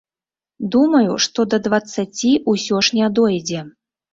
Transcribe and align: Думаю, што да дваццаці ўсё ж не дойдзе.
Думаю, 0.75 1.11
што 1.27 1.45
да 1.55 1.59
дваццаці 1.69 2.33
ўсё 2.55 2.83
ж 2.89 2.99
не 2.99 3.13
дойдзе. 3.21 3.59